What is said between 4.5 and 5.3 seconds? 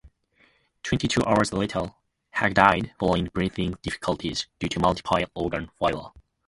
due to multiple